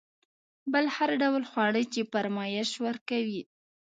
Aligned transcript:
بل 0.71 0.85
هر 0.95 1.09
ډول 1.21 1.43
خواړه 1.51 1.81
چې 1.93 2.09
فرمایش 2.11 2.69
ورکوئ. 2.85 3.39